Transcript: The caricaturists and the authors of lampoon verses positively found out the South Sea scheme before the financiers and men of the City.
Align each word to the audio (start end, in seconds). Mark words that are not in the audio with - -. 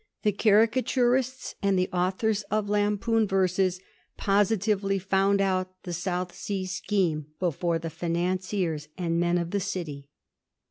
The 0.23 0.31
caricaturists 0.33 1.53
and 1.61 1.77
the 1.77 1.87
authors 1.93 2.41
of 2.49 2.67
lampoon 2.67 3.27
verses 3.27 3.79
positively 4.17 4.97
found 4.97 5.39
out 5.39 5.83
the 5.83 5.93
South 5.93 6.33
Sea 6.33 6.65
scheme 6.65 7.27
before 7.39 7.77
the 7.77 7.91
financiers 7.91 8.87
and 8.97 9.19
men 9.19 9.37
of 9.37 9.51
the 9.51 9.59
City. 9.59 10.09